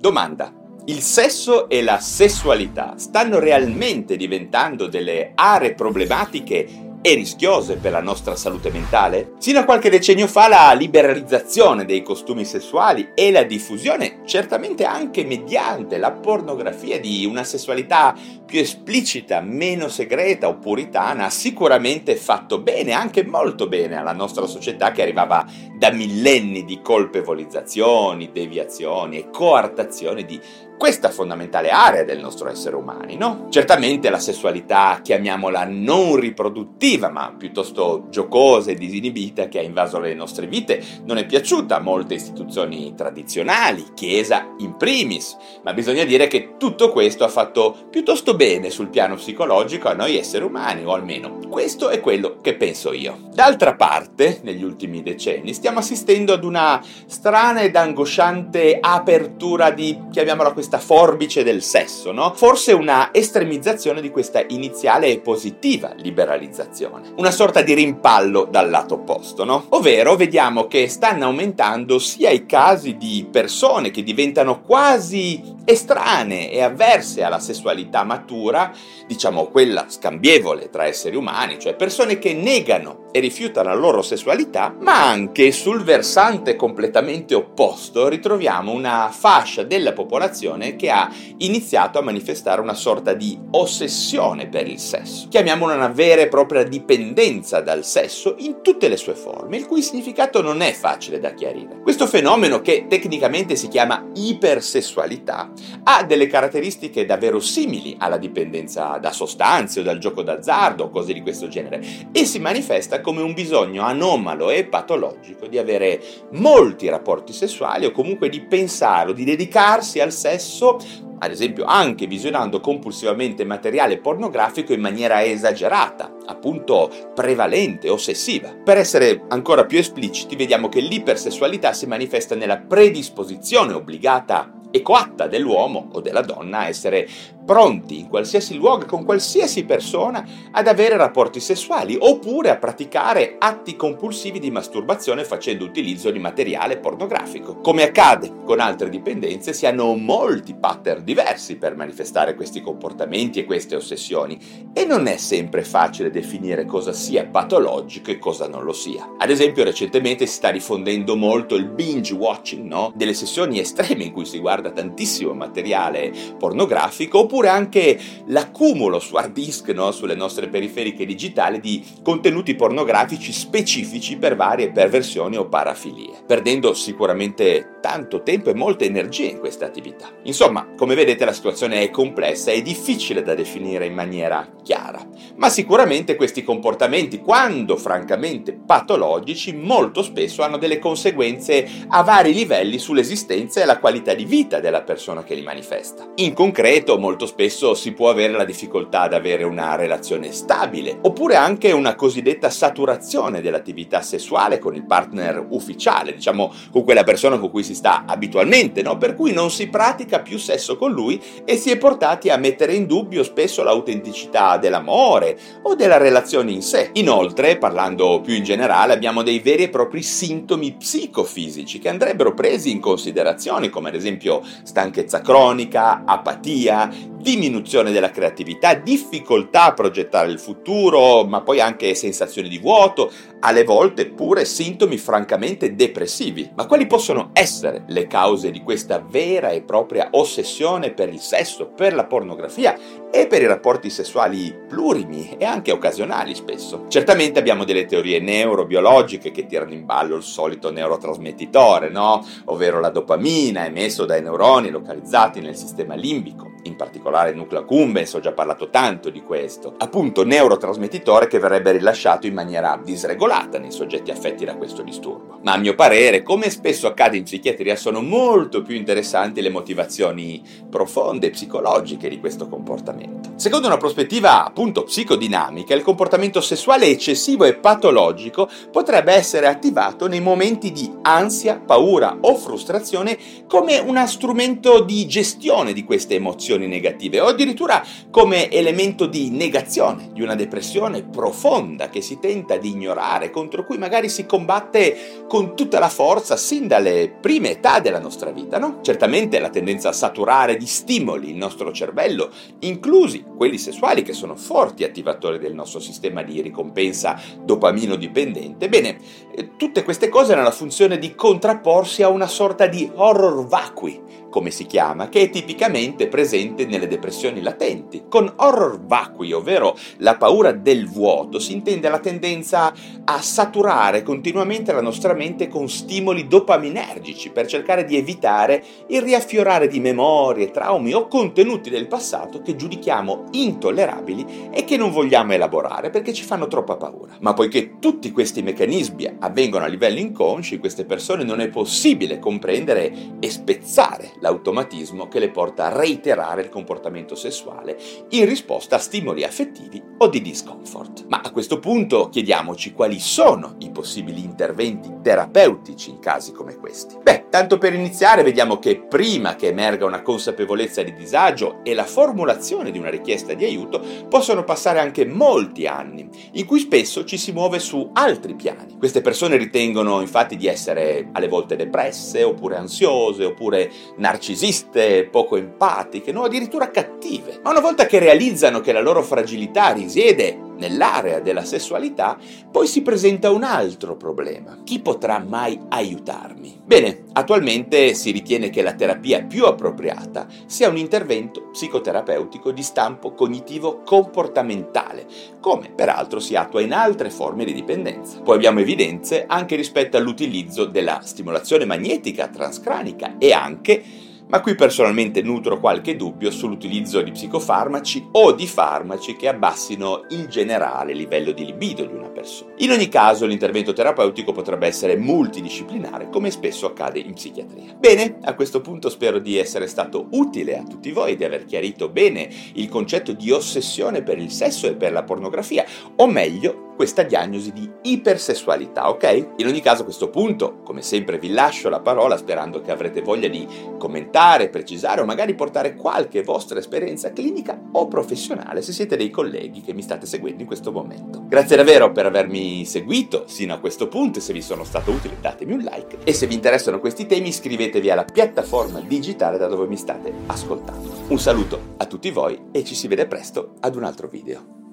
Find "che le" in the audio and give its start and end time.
345.08-345.30